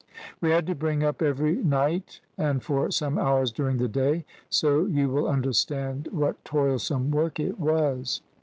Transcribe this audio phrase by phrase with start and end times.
[0.41, 4.87] "We had to bring up every night and for some hours during the day, so
[4.87, 8.21] you will understand what toilsome work it was.